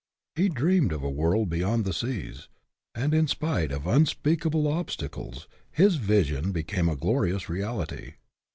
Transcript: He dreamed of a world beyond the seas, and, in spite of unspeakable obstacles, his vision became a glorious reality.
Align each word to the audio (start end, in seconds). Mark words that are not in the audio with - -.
He 0.35 0.49
dreamed 0.49 0.93
of 0.93 1.03
a 1.03 1.09
world 1.11 1.47
beyond 1.47 1.85
the 1.85 1.93
seas, 1.93 2.47
and, 2.95 3.13
in 3.13 3.27
spite 3.27 3.71
of 3.71 3.85
unspeakable 3.85 4.67
obstacles, 4.67 5.47
his 5.69 5.97
vision 5.97 6.51
became 6.51 6.89
a 6.89 6.95
glorious 6.95 7.47
reality. 7.49 8.13